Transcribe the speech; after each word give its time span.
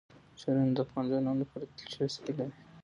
ښارونه 0.39 0.71
د 0.75 0.79
افغان 0.85 1.03
ځوانانو 1.09 1.41
لپاره 1.43 1.63
دلچسپي 1.65 2.33
لري. 2.37 2.53